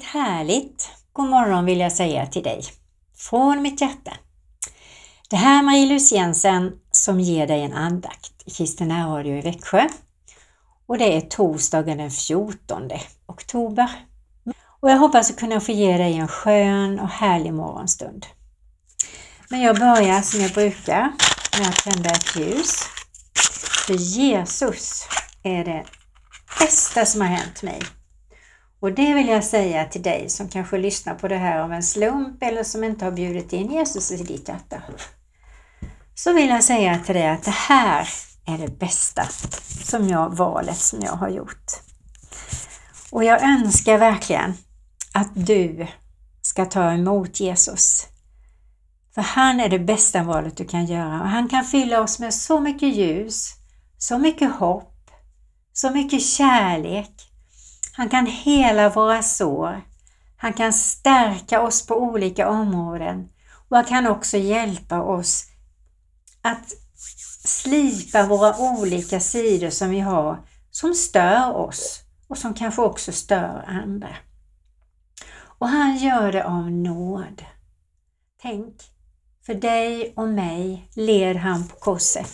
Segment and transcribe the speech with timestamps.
[0.00, 2.62] Ett härligt god morgon vill jag säga till dig
[3.16, 4.12] från mitt hjärta.
[5.30, 9.88] Det här är Marie-Louise Jensen som ger dig en andakt i Kristina Radio i Växjö
[10.86, 12.88] och det är torsdagen den 14
[13.26, 13.90] oktober.
[14.80, 18.26] Och jag hoppas att kunna få ge dig en skön och härlig morgonstund.
[19.48, 21.12] Men jag börjar som jag brukar
[21.58, 22.82] med att tända ett ljus.
[23.86, 25.08] För Jesus
[25.42, 25.84] är det
[26.60, 27.80] bästa som har hänt mig
[28.80, 31.82] och det vill jag säga till dig som kanske lyssnar på det här av en
[31.82, 34.82] slump eller som inte har bjudit in Jesus i ditt hjärta.
[36.14, 38.08] Så vill jag säga till dig att det här
[38.46, 39.26] är det bästa
[39.84, 41.64] som jag, valet som jag har gjort.
[43.10, 44.54] Och jag önskar verkligen
[45.14, 45.86] att du
[46.42, 48.06] ska ta emot Jesus.
[49.14, 52.34] För han är det bästa valet du kan göra och han kan fylla oss med
[52.34, 53.52] så mycket ljus,
[53.98, 55.10] så mycket hopp,
[55.72, 57.29] så mycket kärlek,
[58.00, 59.82] han kan hela våra sår.
[60.36, 63.28] Han kan stärka oss på olika områden
[63.68, 65.44] och han kan också hjälpa oss
[66.42, 66.72] att
[67.44, 73.64] slipa våra olika sidor som vi har som stör oss och som kanske också stör
[73.66, 74.16] andra.
[75.58, 77.44] Och han gör det av nåd.
[78.42, 78.74] Tänk,
[79.46, 82.32] för dig och mig led han på korset.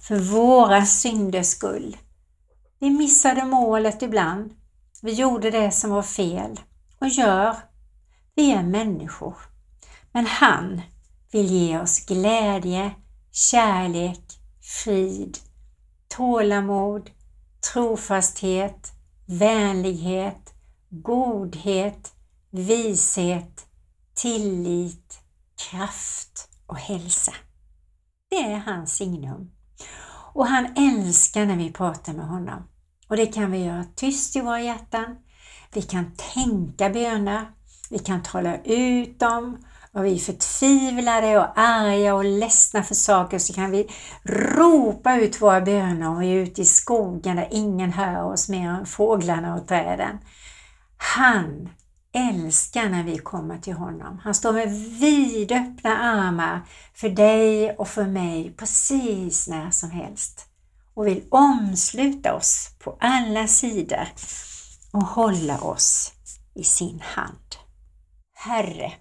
[0.00, 1.96] För våra synders skull.
[2.78, 4.59] Vi missade målet ibland.
[5.02, 6.60] Vi gjorde det som var fel
[6.98, 7.56] och gör.
[8.34, 9.36] Vi är människor.
[10.12, 10.82] Men han
[11.32, 12.90] vill ge oss glädje,
[13.32, 14.24] kärlek,
[14.84, 15.38] frid,
[16.08, 17.10] tålamod,
[17.72, 18.92] trofasthet,
[19.26, 20.54] vänlighet,
[20.88, 22.12] godhet,
[22.50, 23.66] vishet,
[24.14, 25.18] tillit,
[25.70, 27.32] kraft och hälsa.
[28.28, 29.50] Det är hans signum.
[30.32, 32.69] Och han älskar när vi pratar med honom.
[33.10, 35.16] Och det kan vi göra tyst i våra hjärtan.
[35.72, 37.50] Vi kan tänka böner.
[37.90, 39.58] Vi kan tala ut dem.
[39.92, 43.88] Och vi är förtvivlade och arga och ledsna för saker så kan vi
[44.24, 48.68] ropa ut våra böner och vi är ute i skogen där ingen hör oss mer
[48.68, 50.18] än fåglarna och träden.
[50.96, 51.68] Han
[52.12, 54.20] älskar när vi kommer till honom.
[54.24, 54.68] Han står med
[55.00, 56.60] vidöppna armar
[56.94, 60.49] för dig och för mig precis när som helst
[61.00, 64.08] och vill omsluta oss på alla sidor
[64.92, 66.12] och hålla oss
[66.54, 67.56] i sin hand.
[68.34, 68.92] Herre,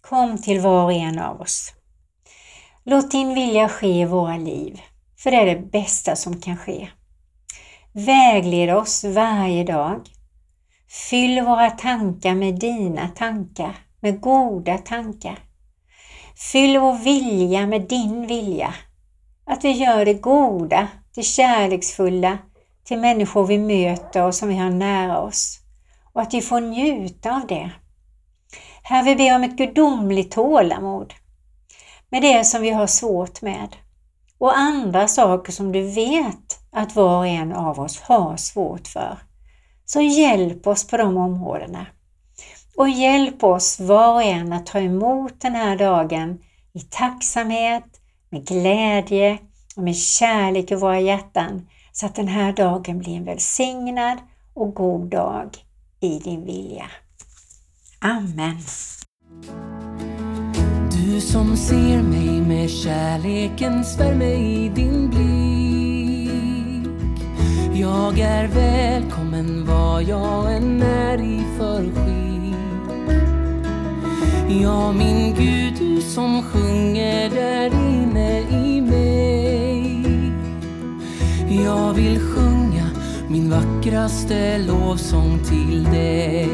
[0.00, 1.72] kom till var och en av oss.
[2.84, 4.80] Låt din vilja ske i våra liv,
[5.18, 6.88] för det är det bästa som kan ske.
[7.92, 10.00] Vägled oss varje dag.
[11.10, 15.38] Fyll våra tankar med dina tankar, med goda tankar.
[16.52, 18.74] Fyll vår vilja med din vilja.
[19.46, 22.38] Att vi gör det goda det kärleksfulla
[22.84, 25.58] till människor vi möter och som vi har nära oss
[26.12, 27.70] och att vi får njuta av det.
[28.82, 31.14] Här vi ber om ett gudomligt tålamod
[32.08, 33.76] med det som vi har svårt med
[34.38, 39.18] och andra saker som du vet att var och en av oss har svårt för.
[39.84, 41.86] Så hjälp oss på de områdena.
[42.76, 46.38] Och hjälp oss var och en att ta emot den här dagen
[46.72, 49.38] i tacksamhet, med glädje
[49.78, 54.18] och med kärlek i våra hjärtan så att den här dagen blir en välsignad
[54.54, 55.48] och god dag
[56.00, 56.86] i din vilja.
[58.00, 58.58] Amen.
[60.90, 66.88] Du som ser mig med kärlekens värme i din blick.
[67.80, 72.28] Jag är välkommen var jag än är i för skick.
[74.62, 78.67] Ja, min Gud, du som sjunger där inne i.
[81.50, 82.90] Jag vill sjunga
[83.28, 86.48] min vackraste lovsång till dig.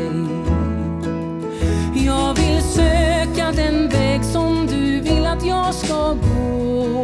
[1.95, 6.95] Jag vill söka den väg som du vill att jag ska gå.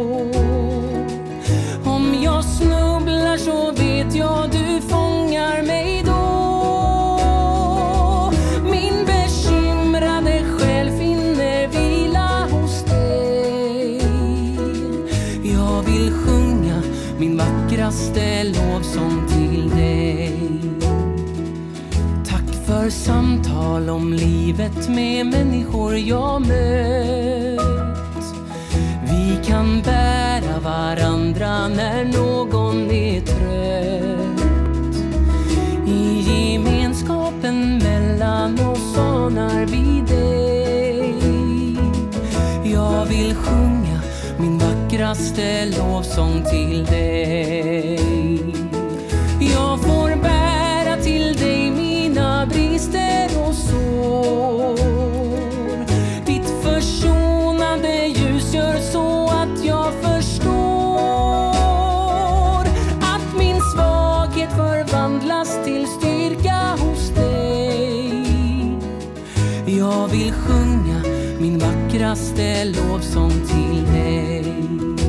[1.85, 6.10] Om jag snubblar så vet jag du fångar mig då.
[17.91, 20.37] Vackraste lovsång till dig.
[22.25, 27.61] Tack för samtal om livet med människor jag mött.
[29.03, 34.45] Vi kan bära varandra när någon är trött.
[35.87, 40.40] I gemenskapen mellan oss anar vi dig.
[45.01, 47.99] vackraste lovsång till dig.
[49.39, 54.77] Jag får bära till dig mina brister och sår.
[56.25, 60.61] Ditt försonande ljus gör så att jag förstår
[63.01, 68.25] att min svaghet förvandlas till styrka hos dig.
[69.65, 71.01] Jag vill sjunga
[71.39, 73.70] min vackraste lovsång till
[74.01, 75.00] dig.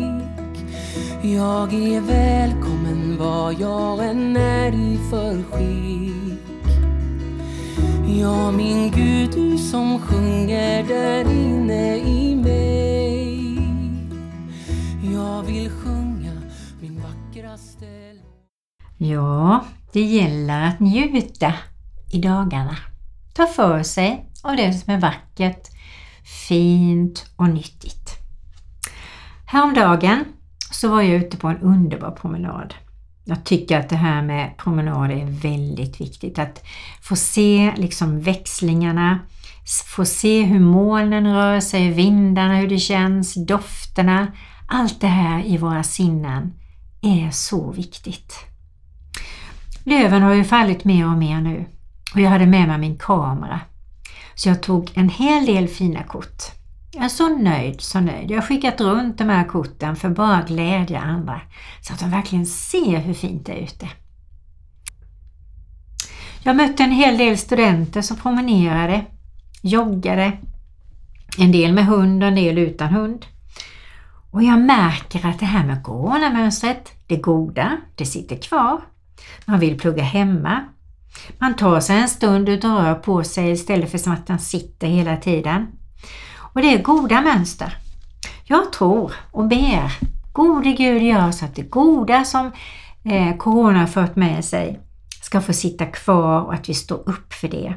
[1.22, 6.62] Jag är välkommen var jag än är i för skick.
[8.20, 13.58] Ja, min Gud, du som sjunger där inne i mig.
[15.14, 16.42] Jag vill sjunga
[16.80, 17.86] min vackraste.
[18.98, 21.52] Ja, det gäller att njuta
[22.12, 22.76] i dagarna.
[23.34, 25.77] Ta för sig av det som är vackert,
[26.48, 28.10] fint och nyttigt.
[29.46, 30.24] Häromdagen
[30.70, 32.74] så var jag ute på en underbar promenad.
[33.24, 36.38] Jag tycker att det här med promenader är väldigt viktigt.
[36.38, 36.64] Att
[37.02, 39.18] få se liksom växlingarna,
[39.96, 44.26] få se hur molnen rör sig, vindarna, hur det känns, dofterna.
[44.68, 46.52] Allt det här i våra sinnen
[47.02, 48.34] är så viktigt.
[49.84, 51.64] Löven har ju fallit mer och mer nu
[52.14, 53.60] och jag hade med mig min kamera.
[54.38, 56.42] Så jag tog en hel del fina kort.
[56.92, 58.30] Jag är så nöjd, så nöjd.
[58.30, 61.40] Jag har skickat runt de här korten för bara glädja andra
[61.80, 63.88] så att de verkligen ser hur fint det är ute.
[66.42, 69.04] Jag mötte en hel del studenter som promenerade,
[69.62, 70.32] joggade,
[71.38, 73.26] en del med hund och en del utan hund.
[74.30, 78.80] Och jag märker att det här med coronamönstret, det goda, det sitter kvar.
[79.46, 80.64] Man vill plugga hemma.
[81.38, 84.38] Man tar sig en stund ut och rör på sig istället för som att man
[84.38, 85.66] sitter hela tiden.
[86.54, 87.76] Och det är goda mönster.
[88.44, 89.92] Jag tror och ber
[90.32, 92.52] gode Gud gör så att det goda som
[93.04, 94.80] eh, Corona fört med sig
[95.22, 97.74] ska få sitta kvar och att vi står upp för det.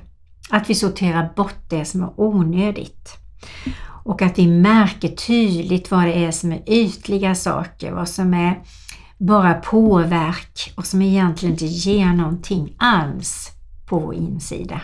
[0.49, 3.17] Att vi sorterar bort det som är onödigt.
[4.03, 8.61] Och att vi märker tydligt vad det är som är ytliga saker, vad som är
[9.21, 13.51] bara påverk och som egentligen inte ger någonting alls
[13.85, 14.81] på vår insida.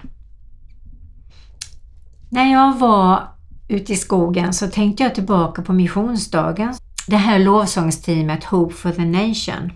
[2.30, 3.28] När jag var
[3.68, 6.74] ute i skogen så tänkte jag tillbaka på missionsdagen.
[7.08, 9.72] Det här lovsångsteamet Hope for the Nation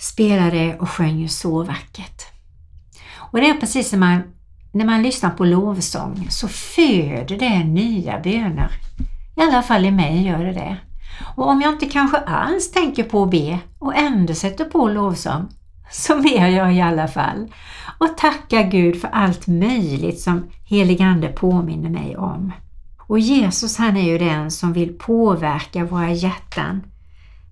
[0.00, 2.22] spelade och sjöng ju så vackert.
[3.16, 4.22] Och det är precis som man,
[4.72, 8.70] när man lyssnar på lovsång så föder det nya böner.
[9.36, 10.76] I alla fall i mig gör det det.
[11.36, 15.48] Och om jag inte kanske alls tänker på att be och ändå sätter på lovsång
[15.90, 17.52] så ber jag i alla fall
[17.98, 22.52] och tackar Gud för allt möjligt som heligande påminner mig om.
[22.98, 26.82] Och Jesus han är ju den som vill påverka våra hjärtan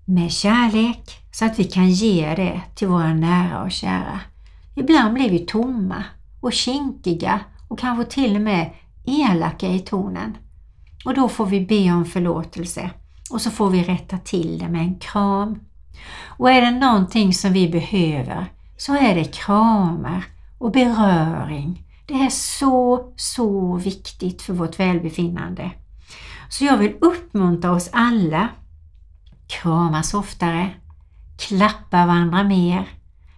[0.05, 4.19] med kärlek så att vi kan ge det till våra nära och kära.
[4.75, 6.03] Ibland blir vi tomma
[6.41, 8.69] och kinkiga och kanske till och med
[9.05, 10.37] elaka i tonen.
[11.05, 12.89] Och då får vi be om förlåtelse
[13.31, 15.59] och så får vi rätta till det med en kram.
[16.27, 18.45] Och är det någonting som vi behöver
[18.77, 20.25] så är det kramar
[20.57, 21.83] och beröring.
[22.05, 25.71] Det är så, så viktigt för vårt välbefinnande.
[26.49, 28.49] Så jag vill uppmuntra oss alla.
[29.47, 30.69] Kramas oftare,
[31.37, 32.89] klappa varandra mer,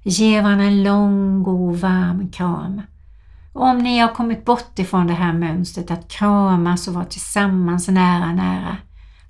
[0.04, 2.82] ge varandra en lång, god, varm kram.
[3.54, 7.88] Och om ni har kommit bort ifrån det här mönstret att kramas och vara tillsammans
[7.88, 8.78] nära, nära,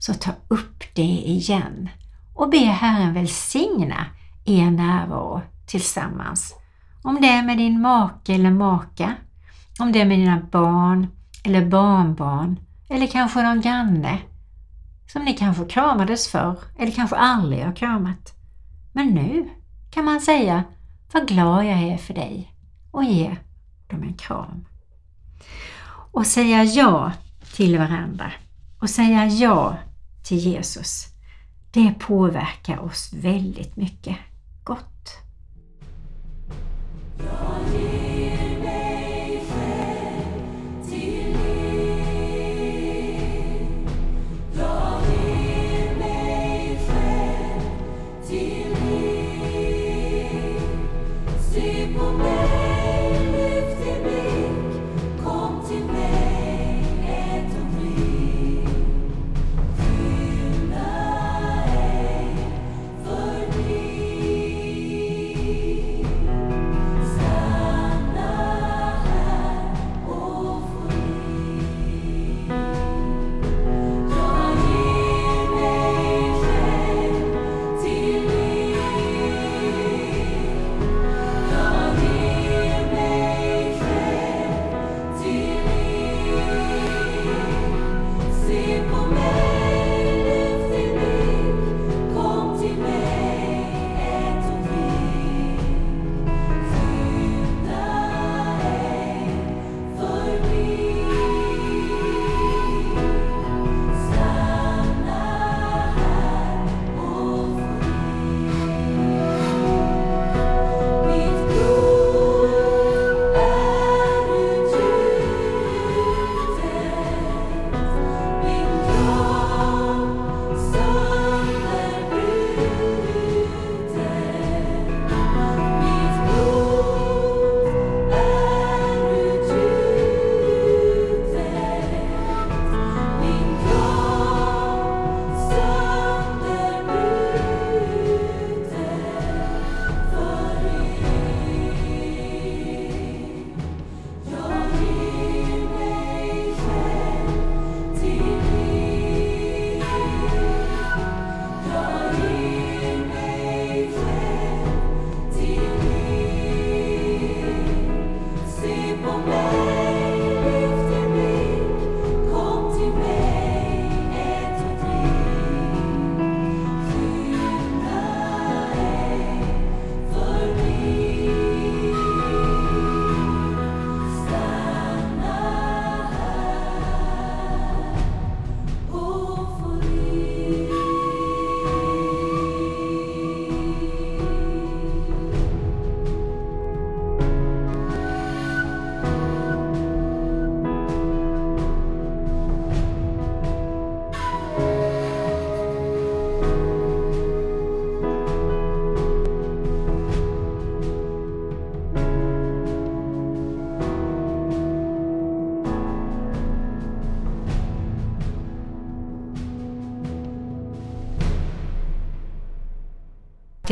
[0.05, 1.89] så ta upp det igen
[2.33, 4.05] och be Herren välsigna
[4.45, 6.53] er närvaro tillsammans.
[7.03, 9.15] Om det är med din make eller maka,
[9.79, 11.07] om det är med dina barn
[11.43, 14.19] eller barnbarn eller kanske någon granne
[15.07, 18.33] som ni kanske kramades för eller kanske aldrig har kramat.
[18.93, 19.49] Men nu
[19.91, 20.63] kan man säga
[21.13, 22.53] vad glad jag är för dig
[22.91, 23.35] och ge
[23.87, 24.65] dem en kram.
[26.11, 27.11] Och säga ja
[27.55, 28.31] till varandra
[28.79, 29.77] och säga ja
[30.23, 31.07] till Jesus.
[31.71, 34.17] Det påverkar oss väldigt mycket
[34.63, 34.93] gott.
[51.53, 52.42] För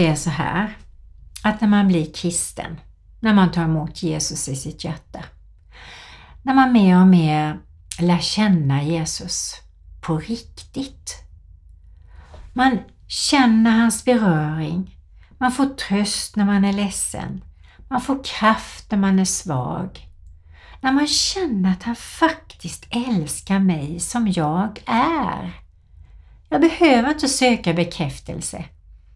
[0.02, 0.78] Det är så här
[1.44, 2.80] att när man blir kristen,
[3.20, 5.24] när man tar emot Jesus i sitt hjärta,
[6.44, 7.60] när man mer och mer
[8.00, 9.56] lär känna Jesus
[10.02, 11.14] på riktigt.
[12.54, 14.98] Man känner hans beröring,
[15.38, 17.44] man får tröst när man är ledsen,
[17.90, 20.08] man får kraft när man är svag.
[20.82, 25.62] När man känner att han faktiskt älskar mig som jag är.
[26.50, 28.66] Jag behöver inte söka bekräftelse.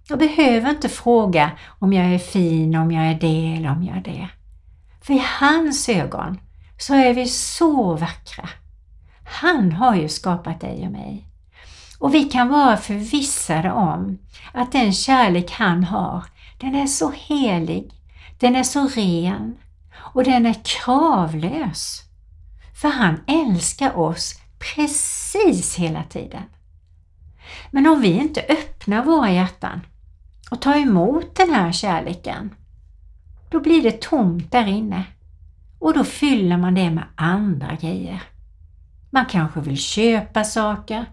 [0.08, 3.98] Jag behöver inte fråga om jag är fin, om jag är det eller om jag
[3.98, 4.30] är det.
[5.02, 6.40] För i hans ögon
[6.78, 8.50] så är vi så vackra.
[9.42, 11.28] Han har ju skapat dig och mig.
[12.00, 14.18] Och vi kan vara förvissade om
[14.54, 16.24] att den kärlek han har,
[16.58, 17.92] den är så helig,
[18.40, 19.58] den är så ren
[19.98, 22.02] och den är kravlös.
[22.82, 26.44] För han älskar oss precis hela tiden.
[27.72, 29.82] Men om vi inte öppnar våra hjärtan
[30.52, 32.50] och tar emot den här kärleken,
[33.50, 35.04] då blir det tomt där inne
[35.80, 38.24] och då fyller man det med andra grejer.
[39.10, 41.06] Man kanske vill köpa saker,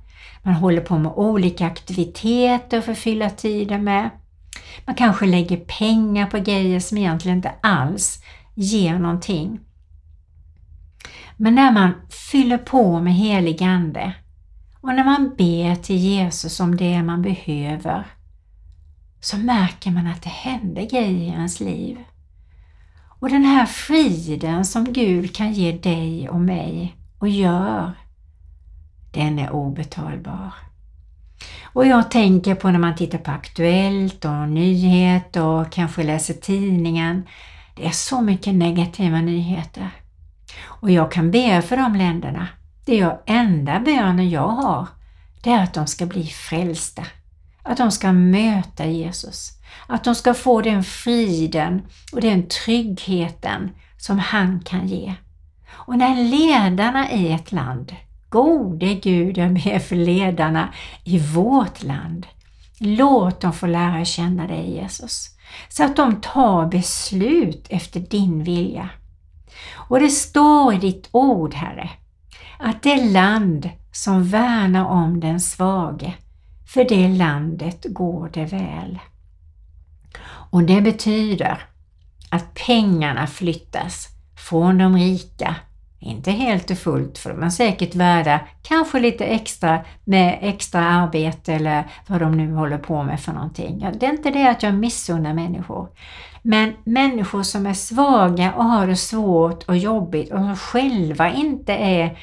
[0.43, 4.11] man håller på med olika aktiviteter för att fylla tiden med.
[4.85, 8.23] Man kanske lägger pengar på grejer som egentligen inte alls
[8.55, 9.61] ger någonting.
[11.37, 11.93] Men när man
[12.31, 14.13] fyller på med helig Ande
[14.81, 18.07] och när man ber till Jesus om det man behöver
[19.23, 21.99] så märker man att det händer grejer i ens liv.
[23.21, 27.93] Och den här friden som Gud kan ge dig och mig och gör,
[29.13, 30.55] den är obetalbar.
[31.63, 37.27] Och jag tänker på när man tittar på Aktuellt och nyheter och kanske läser tidningen.
[37.77, 39.91] Det är så mycket negativa nyheter.
[40.65, 42.49] Och jag kan be för de länderna.
[42.85, 44.89] Det är enda bönen jag har,
[45.43, 47.03] det är att de ska bli frälsta.
[47.63, 49.51] Att de ska möta Jesus.
[49.87, 55.15] Att de ska få den friden och den tryggheten som han kan ge.
[55.73, 57.97] Och när ledarna i ett land,
[58.29, 60.69] gode Gud, jag ber för ledarna
[61.05, 62.27] i vårt land,
[62.79, 65.29] låt dem få lära känna dig Jesus.
[65.69, 68.89] Så att de tar beslut efter din vilja.
[69.75, 71.91] Och det står i ditt ord, Herre,
[72.59, 76.15] att det land som värnar om den svage,
[76.73, 78.99] för det landet går det väl.
[80.51, 81.59] Och det betyder
[82.31, 84.09] att pengarna flyttas
[84.49, 85.55] från de rika,
[85.99, 91.53] inte helt och fullt för de är säkert värda kanske lite extra med extra arbete
[91.53, 93.87] eller vad de nu håller på med för någonting.
[94.01, 95.89] Det är inte det att jag missunnar människor.
[96.43, 101.73] Men människor som är svaga och har det svårt och jobbigt och som själva inte
[101.73, 102.19] är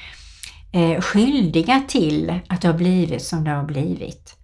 [0.71, 4.38] eh, skyldiga till att det har blivit som det har blivit.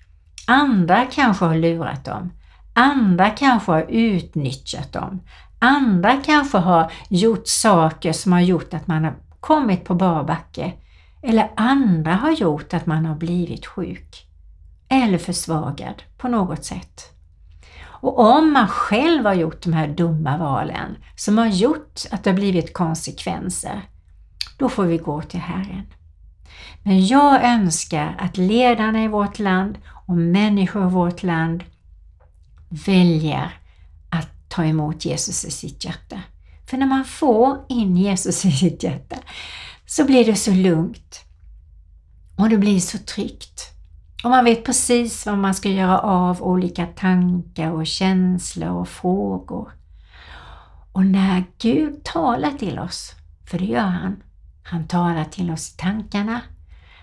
[0.48, 2.32] Andra kanske har lurat dem.
[2.74, 5.22] Andra kanske har utnyttjat dem.
[5.60, 10.74] Andra kanske har gjort saker som har gjort att man har kommit på bar backe.
[11.24, 14.28] Eller andra har gjort att man har blivit sjuk.
[14.90, 17.12] Eller försvagad på något sätt.
[18.06, 22.30] Och om man själv har gjort de här dumma valen som har gjort att det
[22.30, 23.82] har blivit konsekvenser,
[24.58, 25.88] då får vi gå till Herren.
[26.84, 31.63] Men jag önskar att ledarna i vårt land och människor i vårt land
[32.69, 33.59] väljer
[34.09, 36.21] att ta emot Jesus i sitt hjärta.
[36.65, 39.15] För när man får in Jesus i sitt hjärta
[39.85, 41.25] så blir det så lugnt
[42.35, 43.71] och det blir så tryggt.
[44.24, 49.71] Och man vet precis vad man ska göra av olika tankar och känslor och frågor.
[50.91, 53.12] Och när Gud talar till oss,
[53.45, 54.24] för det gör han,
[54.63, 56.41] han talar till oss i tankarna,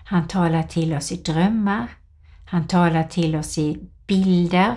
[0.05, 1.87] han talar till oss i drömmar,
[2.53, 4.75] han talar till oss i bilder,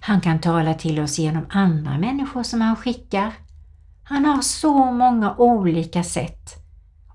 [0.00, 3.32] han kan tala till oss genom andra människor som han skickar.
[4.02, 6.54] Han har så många olika sätt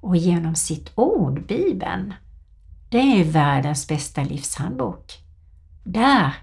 [0.02, 2.14] och genom sitt ord, Bibeln,
[2.90, 5.14] det är världens bästa livshandbok.
[5.84, 6.34] Där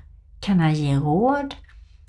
[0.40, 1.54] kan han ge råd,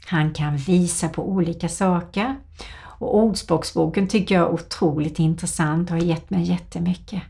[0.05, 2.35] han kan visa på olika saker
[2.77, 7.21] och Ordspråksboken tycker jag är otroligt intressant och har gett mig jättemycket.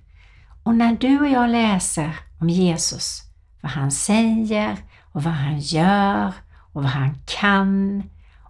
[0.64, 3.31] Och när du och jag läser om Jesus,
[3.62, 4.78] vad han säger
[5.12, 6.34] och vad han gör
[6.74, 8.04] och vad han kan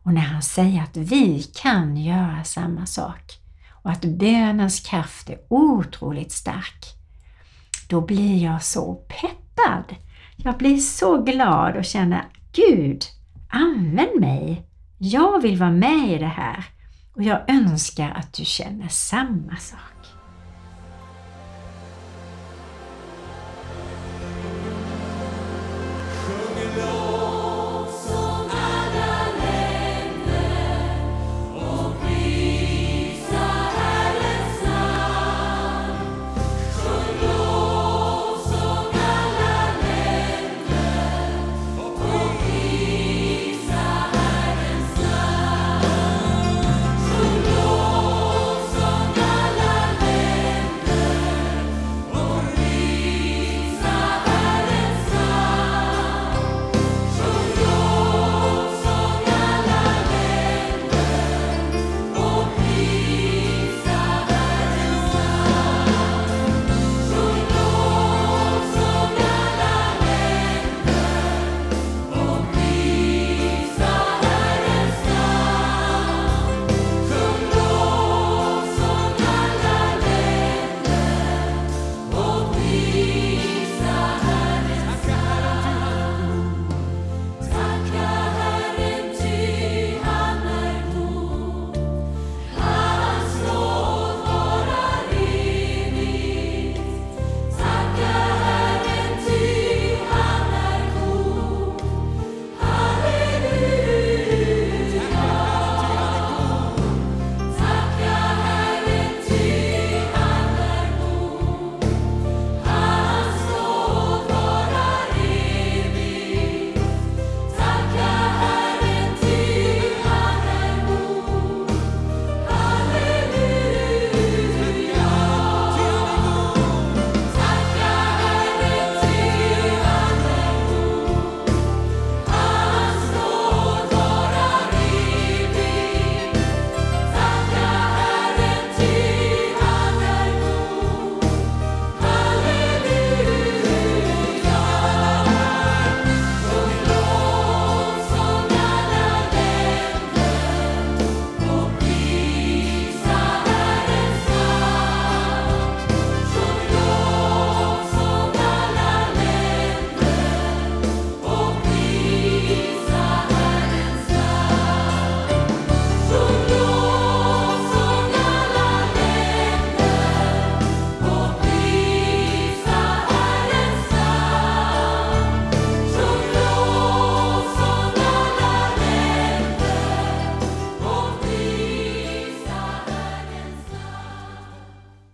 [0.04, 3.40] och när han säger att vi kan göra samma sak
[3.84, 6.86] och att bönens kraft är otroligt stark,
[7.90, 9.96] då blir jag så peppad.
[10.36, 13.04] Jag blir så glad och känner Gud,
[13.50, 14.68] använd mig.
[14.98, 16.66] Jag vill vara med i det här
[17.14, 19.91] och jag önskar att du känner samma sak.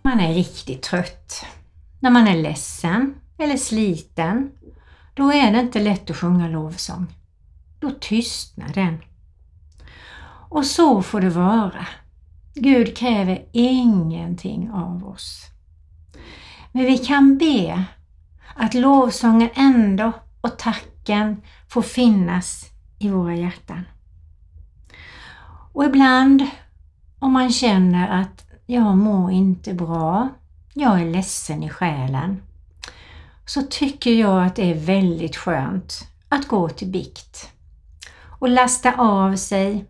[0.08, 1.46] Man är riktigt trött,
[2.00, 4.50] när man är ledsen eller sliten,
[5.14, 7.06] då är det inte lätt att sjunga lovsång.
[7.80, 8.98] Då tystnar den.
[10.48, 11.86] Och så får det vara.
[12.54, 15.42] Gud kräver ingenting av oss.
[16.72, 17.84] Men vi kan be
[18.54, 22.64] att lovsången ändå och tacken får finnas
[22.98, 23.84] i våra hjärtan.
[25.72, 26.46] Och ibland
[27.18, 30.28] om man känner att jag mår inte bra,
[30.74, 32.42] jag är ledsen i själen,
[33.46, 37.52] så tycker jag att det är väldigt skönt att gå till bikt
[38.40, 39.84] och lasta av sig,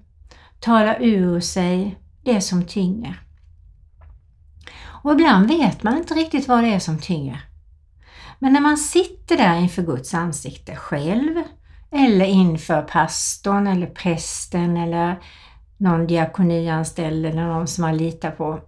[0.61, 3.23] tala ur sig det som tynger.
[4.81, 7.45] Och ibland vet man inte riktigt vad det är som tynger.
[8.39, 11.43] Men när man sitter där inför Guds ansikte själv
[11.91, 15.23] eller inför pastorn eller prästen eller
[15.79, 18.61] någon diakonianställd eller någon som man litar på.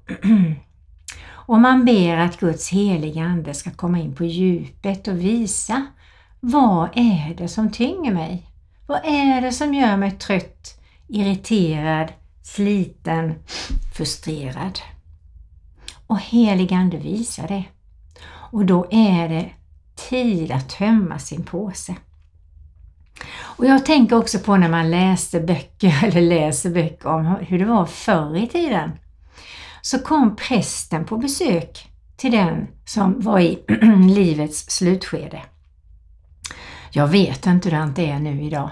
[1.50, 5.86] Och man ber att Guds heliga Ande ska komma in på djupet och visa
[6.40, 8.46] vad är det som tynger mig?
[8.86, 13.34] Vad är det som gör mig trött, irriterad, sliten,
[13.94, 14.78] frustrerad?
[16.06, 17.64] Och heliga Ande visar det.
[18.26, 19.50] Och då är det
[20.08, 21.96] tid att tömma sin påse.
[23.28, 27.64] Och jag tänker också på när man läste böcker eller läser böcker om hur det
[27.64, 28.90] var förr i tiden.
[29.82, 33.58] Så kom prästen på besök till den som var i
[34.14, 35.42] livets slutskede.
[36.90, 38.70] Jag vet inte hur det är nu idag.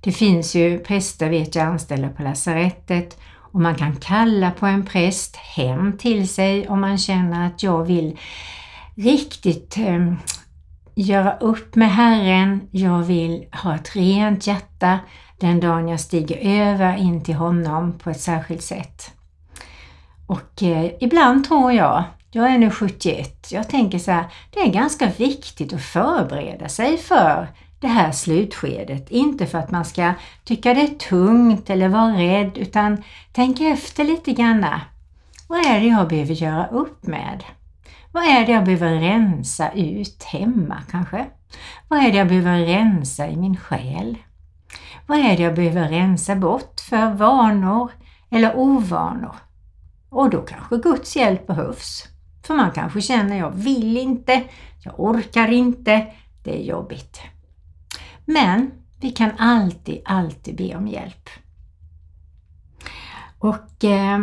[0.00, 3.18] Det finns ju präster vet jag anställda på lasarettet
[3.52, 7.84] och man kan kalla på en präst hem till sig om man känner att jag
[7.84, 8.18] vill
[8.94, 10.16] riktigt ehm,
[11.00, 12.68] göra upp med Herren.
[12.70, 14.98] Jag vill ha ett rent hjärta
[15.38, 19.12] den dagen jag stiger över in till honom på ett särskilt sätt.
[20.26, 24.72] Och eh, ibland tror jag, jag är nu 71, jag tänker så här, det är
[24.72, 27.48] ganska viktigt att förbereda sig för
[27.80, 29.10] det här slutskedet.
[29.10, 30.12] Inte för att man ska
[30.44, 34.66] tycka det är tungt eller vara rädd utan tänka efter lite grann.
[35.48, 37.44] Vad är det jag behöver göra upp med?
[38.12, 41.26] Vad är det jag behöver rensa ut hemma kanske?
[41.88, 44.18] Vad är det jag behöver rensa i min själ?
[45.06, 47.90] Vad är det jag behöver rensa bort för vanor
[48.30, 49.36] eller ovanor?
[50.08, 52.04] Och då kanske Guds hjälp behövs.
[52.42, 54.44] För man kanske känner jag vill inte,
[54.84, 56.06] jag orkar inte,
[56.44, 57.20] det är jobbigt.
[58.24, 58.70] Men
[59.00, 61.28] vi kan alltid, alltid be om hjälp.
[63.38, 64.20] Och eh,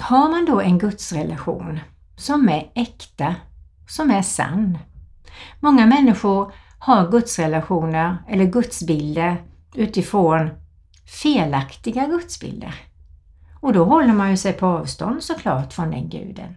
[0.00, 1.80] har man då en gudsrelation
[2.22, 3.34] som är äkta,
[3.88, 4.78] som är sann.
[5.60, 9.42] Många människor har gudsrelationer eller gudsbilder
[9.74, 10.50] utifrån
[11.22, 12.74] felaktiga gudsbilder.
[13.60, 16.56] Och då håller man ju sig på avstånd såklart från den guden.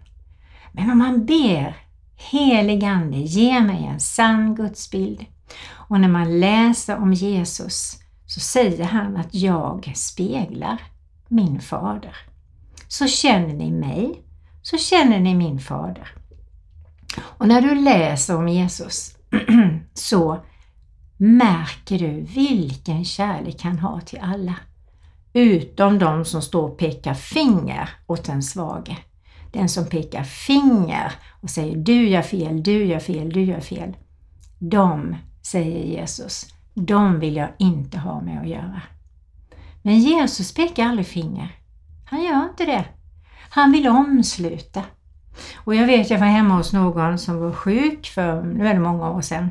[0.72, 1.76] Men om man ber
[2.16, 5.24] Helig Ande, ge mig en sann gudsbild.
[5.70, 10.82] Och när man läser om Jesus så säger han att jag speglar
[11.28, 12.16] min fader.
[12.88, 14.22] Så känner ni mig
[14.66, 16.08] så känner ni min fader.
[17.18, 19.16] Och när du läser om Jesus
[19.94, 20.40] så
[21.16, 24.54] märker du vilken kärlek han har till alla.
[25.32, 28.96] Utom de som står och pekar finger åt den svage.
[29.52, 33.96] Den som pekar finger och säger du gör fel, du gör fel, du gör fel.
[34.58, 38.82] De, säger Jesus, de vill jag inte ha med att göra.
[39.82, 41.56] Men Jesus pekar aldrig finger.
[42.04, 42.84] Han gör inte det.
[43.56, 44.82] Han vill omsluta.
[45.56, 48.80] Och jag vet, jag var hemma hos någon som var sjuk för, nu är det
[48.80, 49.50] många år sedan.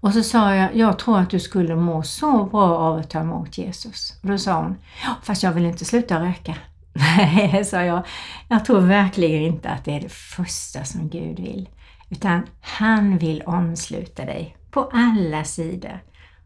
[0.00, 3.20] Och så sa jag, jag tror att du skulle må så bra av att ta
[3.20, 4.18] emot Jesus.
[4.22, 6.56] Och då sa hon, ja, fast jag vill inte sluta röka.
[6.92, 8.06] Nej, sa jag,
[8.48, 11.68] jag tror verkligen inte att det är det första som Gud vill.
[12.10, 16.00] Utan han vill omsluta dig på alla sidor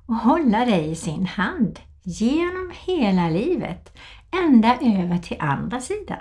[0.07, 3.93] och hålla dig i sin hand genom hela livet
[4.33, 6.19] ända över till andra sidan.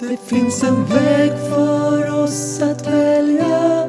[0.00, 3.86] Det finns en väg för oss att välja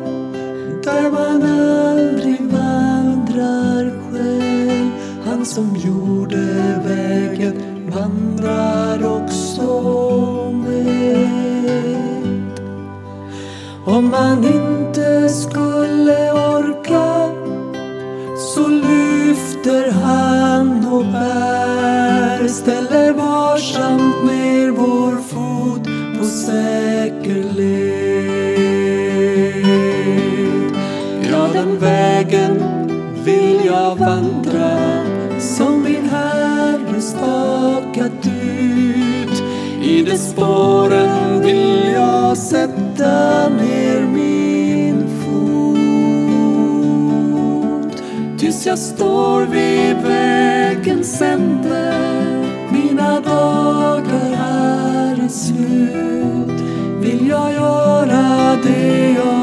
[0.83, 4.91] där man aldrig vandrar själv.
[5.25, 6.37] Han som gjorde
[6.85, 10.52] vägen vandrar också
[14.13, 17.29] man inte skulle orka
[18.37, 25.83] så lyfter han och bär ställer varsamt ner vår fot
[26.19, 28.03] på säker led.
[31.31, 32.63] Ja, den vägen
[33.23, 34.77] vill jag vandra
[35.39, 39.43] som min Herre stakat ut.
[39.83, 43.62] I de spåren vill jag sätta mig
[48.73, 51.93] jag står vid vägens ände,
[52.71, 56.61] mina dagar här är slut.
[56.99, 59.42] Vill jag göra det jag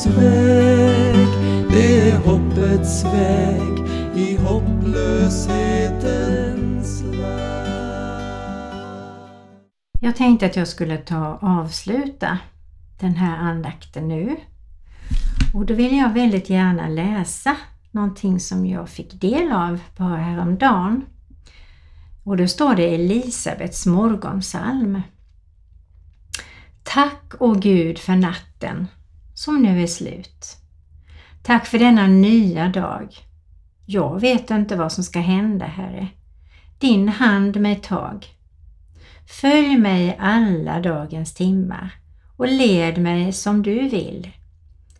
[0.00, 1.28] kärlekens väg
[1.70, 3.78] Det är hoppets väg
[4.16, 8.00] i hopplöshetens land.
[10.00, 12.38] Jag tänkte att jag skulle ta och avsluta
[13.00, 14.36] den här andakten nu.
[15.54, 17.56] Och då vill jag väldigt gärna läsa
[17.90, 21.04] någonting som jag fick del av bara häromdagen.
[22.24, 25.02] Och då står det Elisabets morgonsalm.
[26.82, 28.86] Tack, o Gud, för natten
[29.40, 30.56] som nu är slut.
[31.42, 33.14] Tack för denna nya dag.
[33.86, 36.08] Jag vet inte vad som ska hända, Herre.
[36.78, 38.26] Din hand mig tag.
[39.40, 41.94] Följ mig alla dagens timmar
[42.36, 44.30] och led mig som du vill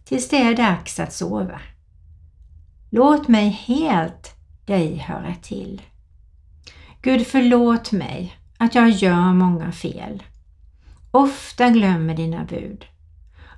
[0.04, 1.60] tills det är dags att sova.
[2.90, 5.82] Låt mig helt dig höra till.
[7.02, 10.22] Gud förlåt mig att jag gör många fel.
[11.10, 12.86] Ofta glömmer dina bud.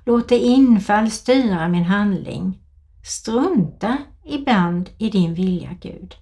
[0.05, 2.59] Låt det infall styra min handling.
[3.03, 6.15] Strunta ibland i din vilja, Gud.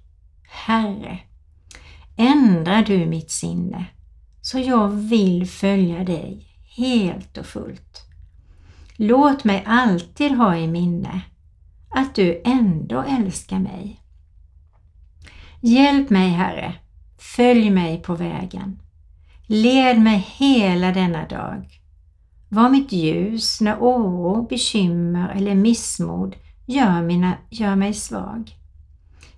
[0.43, 1.19] Herre,
[2.17, 3.85] ändra du mitt sinne
[4.41, 8.01] så jag vill följa dig helt och fullt.
[8.95, 11.21] Låt mig alltid ha i minne
[11.89, 14.01] att du ändå älskar mig.
[15.61, 16.73] Hjälp mig, Herre,
[17.17, 18.81] följ mig på vägen.
[19.47, 21.80] Led mig hela denna dag.
[22.53, 26.35] Var mitt ljus när oro, bekymmer eller missmod
[26.65, 28.55] gör, mina, gör mig svag.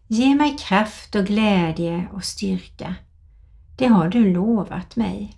[0.07, 2.95] Ge mig kraft och glädje och styrka.
[3.77, 5.37] Det har du lovat mig.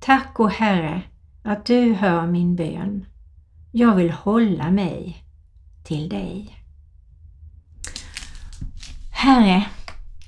[0.00, 1.02] Tack, o Herre,
[1.42, 3.06] att du hör min bön.
[3.72, 5.24] Jag vill hålla mig
[5.84, 6.56] till dig.
[9.10, 9.66] Herre,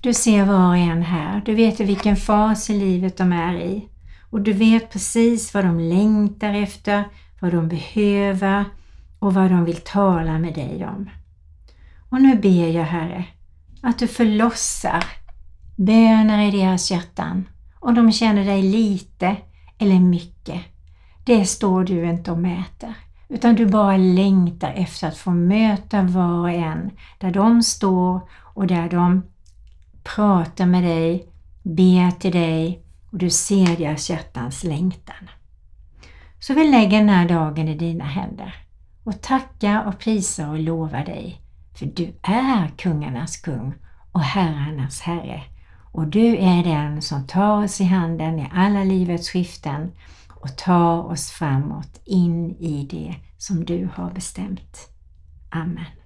[0.00, 1.42] du ser var och en här.
[1.44, 3.88] Du vet vilken fas i livet de är i.
[4.35, 7.05] Och du vet precis vad de längtar efter,
[7.40, 8.64] vad de behöver
[9.18, 11.11] och vad de vill tala med dig om.
[12.09, 13.25] Och nu ber jag Herre
[13.83, 15.05] att du förlossar
[15.77, 17.49] böner i deras hjärtan.
[17.81, 19.37] Om de känner dig lite
[19.79, 20.61] eller mycket.
[21.25, 22.94] Det står du inte och mäter.
[23.29, 28.20] Utan du bara längtar efter att få möta var och en där de står
[28.55, 29.23] och där de
[30.03, 31.29] pratar med dig,
[31.62, 32.84] ber till dig
[33.14, 35.31] och du ser deras hjärtans längtan.
[36.38, 38.55] Så vi lägger den här dagen i dina händer
[39.05, 41.40] och tackar och prisar och lovar dig.
[41.74, 43.74] För du är kungarnas kung
[44.12, 45.42] och herrarnas herre.
[45.92, 49.92] Och du är den som tar oss i handen i alla livets skiften
[50.29, 54.88] och tar oss framåt in i det som du har bestämt.
[55.50, 56.03] Amen.